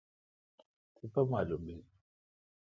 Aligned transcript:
تیپہ 0.95 1.21
معالم 1.29 1.61
بیل۔ 1.65 1.81